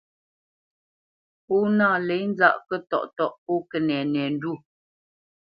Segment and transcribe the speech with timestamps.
[1.45, 4.51] Pó nâ lě nzâʼ kətɔʼtɔ́ʼ pô kənɛnɛndwó.